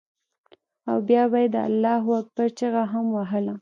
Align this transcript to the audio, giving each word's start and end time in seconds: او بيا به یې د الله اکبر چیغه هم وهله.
او 0.89 0.97
بيا 1.07 1.23
به 1.31 1.37
یې 1.43 1.47
د 1.55 1.57
الله 1.69 2.01
اکبر 2.19 2.47
چیغه 2.57 2.83
هم 2.91 3.05
وهله. 3.15 3.55